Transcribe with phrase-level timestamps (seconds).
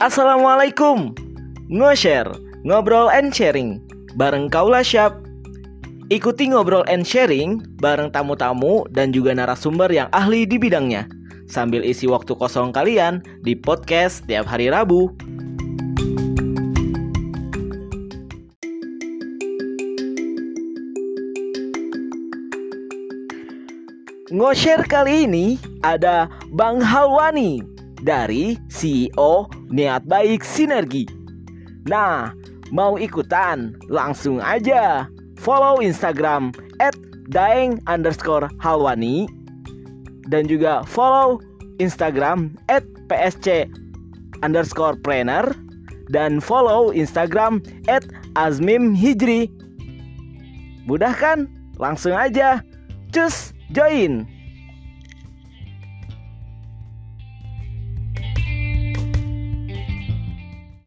[0.00, 1.12] Assalamualaikum.
[1.68, 2.32] Ngo-share,
[2.64, 3.84] ngobrol and sharing
[4.16, 5.12] Bareng Kaula Syap
[6.08, 11.04] Ikuti ngobrol and sharing bareng tamu-tamu dan juga narasumber yang ahli di bidangnya.
[11.52, 15.12] Sambil isi waktu kosong kalian di podcast tiap hari Rabu.
[24.32, 26.24] Ngo-share kali ini ada
[26.56, 31.06] Bang Halwani dari CEO Niat Baik Sinergi.
[31.88, 32.34] Nah,
[32.72, 33.76] mau ikutan?
[33.88, 35.08] Langsung aja
[35.40, 36.92] follow Instagram at
[37.32, 39.24] daeng underscore halwani
[40.28, 41.40] dan juga follow
[41.80, 43.64] Instagram at psc
[44.44, 45.44] underscore planner
[46.12, 49.48] dan follow Instagram at azmim hijri.
[50.84, 51.46] Mudah kan?
[51.78, 52.60] Langsung aja.
[53.10, 53.54] Cus!
[53.72, 54.26] join